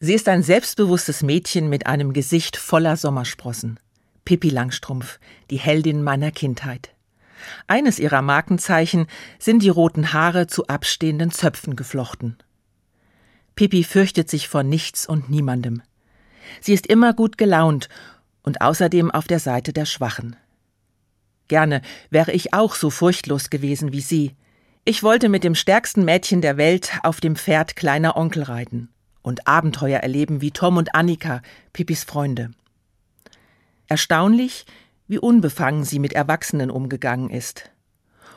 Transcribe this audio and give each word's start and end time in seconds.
Sie 0.00 0.14
ist 0.14 0.28
ein 0.28 0.44
selbstbewusstes 0.44 1.24
Mädchen 1.24 1.68
mit 1.68 1.88
einem 1.88 2.12
Gesicht 2.12 2.56
voller 2.56 2.96
Sommersprossen. 2.96 3.80
Pippi 4.24 4.48
Langstrumpf, 4.48 5.18
die 5.50 5.56
Heldin 5.56 6.04
meiner 6.04 6.30
Kindheit. 6.30 6.94
Eines 7.66 7.98
ihrer 7.98 8.22
Markenzeichen 8.22 9.08
sind 9.40 9.60
die 9.62 9.68
roten 9.68 10.12
Haare 10.12 10.46
zu 10.46 10.68
abstehenden 10.68 11.32
Zöpfen 11.32 11.74
geflochten. 11.74 12.36
Pippi 13.56 13.82
fürchtet 13.82 14.30
sich 14.30 14.46
vor 14.46 14.62
nichts 14.62 15.04
und 15.04 15.30
niemandem. 15.30 15.82
Sie 16.60 16.74
ist 16.74 16.86
immer 16.86 17.12
gut 17.12 17.36
gelaunt 17.36 17.88
und 18.44 18.60
außerdem 18.60 19.10
auf 19.10 19.26
der 19.26 19.40
Seite 19.40 19.72
der 19.72 19.84
Schwachen. 19.84 20.36
Gerne 21.48 21.82
wäre 22.10 22.30
ich 22.30 22.54
auch 22.54 22.76
so 22.76 22.90
furchtlos 22.90 23.50
gewesen 23.50 23.92
wie 23.92 24.00
sie. 24.00 24.36
Ich 24.84 25.02
wollte 25.02 25.28
mit 25.28 25.42
dem 25.42 25.56
stärksten 25.56 26.04
Mädchen 26.04 26.40
der 26.40 26.56
Welt 26.56 26.92
auf 27.02 27.20
dem 27.20 27.34
Pferd 27.34 27.74
kleiner 27.74 28.16
Onkel 28.16 28.44
reiten 28.44 28.90
und 29.28 29.46
Abenteuer 29.46 30.00
erleben 30.00 30.40
wie 30.40 30.50
Tom 30.50 30.76
und 30.76 30.94
Annika, 30.94 31.42
Pippis 31.72 32.02
Freunde. 32.02 32.50
Erstaunlich, 33.86 34.66
wie 35.06 35.18
unbefangen 35.18 35.84
sie 35.84 35.98
mit 35.98 36.12
Erwachsenen 36.12 36.70
umgegangen 36.70 37.30
ist. 37.30 37.70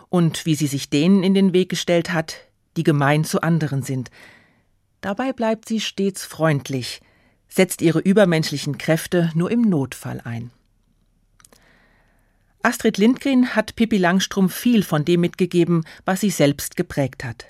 Und 0.09 0.45
wie 0.45 0.55
sie 0.55 0.67
sich 0.67 0.89
denen 0.89 1.23
in 1.23 1.33
den 1.33 1.53
Weg 1.53 1.69
gestellt 1.69 2.13
hat, 2.13 2.35
die 2.77 2.83
gemein 2.83 3.23
zu 3.23 3.41
anderen 3.41 3.81
sind. 3.83 4.11
Dabei 5.01 5.33
bleibt 5.33 5.67
sie 5.67 5.79
stets 5.79 6.25
freundlich, 6.25 7.01
setzt 7.47 7.81
ihre 7.81 7.99
übermenschlichen 7.99 8.77
Kräfte 8.77 9.31
nur 9.33 9.49
im 9.49 9.61
Notfall 9.61 10.21
ein. 10.23 10.51
Astrid 12.63 12.97
Lindgren 12.97 13.55
hat 13.55 13.75
Pippi 13.75 13.97
Langstrumpf 13.97 14.53
viel 14.53 14.83
von 14.83 15.03
dem 15.03 15.21
mitgegeben, 15.21 15.83
was 16.05 16.21
sie 16.21 16.29
selbst 16.29 16.75
geprägt 16.75 17.23
hat. 17.23 17.47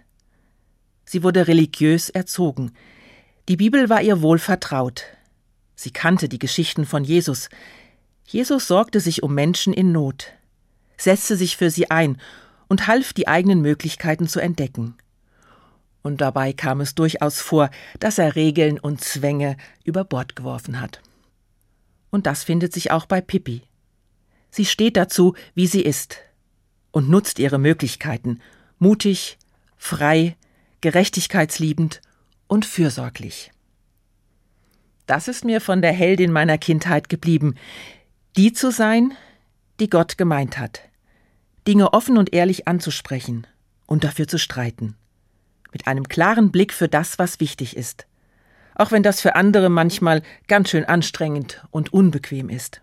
Sie 1.05 1.23
wurde 1.23 1.47
religiös 1.47 2.09
erzogen. 2.09 2.71
Die 3.49 3.57
Bibel 3.57 3.89
war 3.89 4.01
ihr 4.01 4.21
wohl 4.21 4.37
vertraut. 4.37 5.05
Sie 5.75 5.91
kannte 5.91 6.29
die 6.29 6.39
Geschichten 6.39 6.85
von 6.85 7.03
Jesus. 7.03 7.49
Jesus 8.27 8.67
sorgte 8.67 8.99
sich 8.99 9.23
um 9.23 9.33
Menschen 9.33 9.73
in 9.73 9.91
Not, 9.91 10.27
setzte 10.95 11.35
sich 11.35 11.57
für 11.57 11.71
sie 11.71 11.89
ein 11.89 12.21
und 12.67 12.87
half, 12.87 13.13
die 13.13 13.27
eigenen 13.27 13.61
Möglichkeiten 13.61 14.27
zu 14.27 14.39
entdecken. 14.39 14.95
Und 16.03 16.21
dabei 16.21 16.53
kam 16.53 16.81
es 16.81 16.95
durchaus 16.95 17.41
vor, 17.41 17.69
dass 17.99 18.17
er 18.17 18.35
Regeln 18.35 18.79
und 18.79 19.01
Zwänge 19.01 19.57
über 19.83 20.03
Bord 20.03 20.35
geworfen 20.35 20.79
hat. 20.79 21.01
Und 22.11 22.27
das 22.27 22.43
findet 22.43 22.73
sich 22.73 22.91
auch 22.91 23.05
bei 23.05 23.21
Pippi. 23.21 23.63
Sie 24.51 24.65
steht 24.65 24.97
dazu, 24.97 25.35
wie 25.55 25.67
sie 25.67 25.81
ist 25.81 26.19
und 26.91 27.09
nutzt 27.09 27.39
ihre 27.39 27.57
Möglichkeiten, 27.57 28.39
mutig, 28.79 29.37
frei, 29.77 30.35
gerechtigkeitsliebend 30.81 32.01
und 32.51 32.65
fürsorglich. 32.65 33.49
Das 35.05 35.29
ist 35.29 35.45
mir 35.45 35.61
von 35.61 35.81
der 35.81 35.93
Heldin 35.93 36.33
meiner 36.33 36.57
Kindheit 36.57 37.07
geblieben, 37.07 37.55
die 38.35 38.51
zu 38.51 38.71
sein, 38.71 39.13
die 39.79 39.89
Gott 39.89 40.17
gemeint 40.17 40.57
hat, 40.57 40.81
Dinge 41.65 41.93
offen 41.93 42.17
und 42.17 42.33
ehrlich 42.33 42.67
anzusprechen 42.67 43.47
und 43.85 44.03
dafür 44.03 44.27
zu 44.27 44.37
streiten, 44.37 44.97
mit 45.71 45.87
einem 45.87 46.09
klaren 46.09 46.51
Blick 46.51 46.73
für 46.73 46.89
das, 46.89 47.17
was 47.17 47.39
wichtig 47.39 47.77
ist, 47.77 48.05
auch 48.75 48.91
wenn 48.91 49.01
das 49.01 49.21
für 49.21 49.37
andere 49.37 49.69
manchmal 49.69 50.21
ganz 50.49 50.71
schön 50.71 50.83
anstrengend 50.83 51.65
und 51.71 51.93
unbequem 51.93 52.49
ist. 52.49 52.81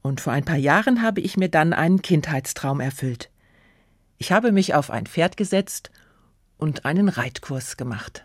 Und 0.00 0.22
vor 0.22 0.32
ein 0.32 0.46
paar 0.46 0.56
Jahren 0.56 1.02
habe 1.02 1.20
ich 1.20 1.36
mir 1.36 1.50
dann 1.50 1.74
einen 1.74 2.00
Kindheitstraum 2.00 2.80
erfüllt. 2.80 3.28
Ich 4.16 4.32
habe 4.32 4.52
mich 4.52 4.72
auf 4.74 4.90
ein 4.90 5.04
Pferd 5.04 5.36
gesetzt 5.36 5.90
und 6.58 6.84
einen 6.84 7.08
Reitkurs 7.08 7.76
gemacht. 7.76 8.24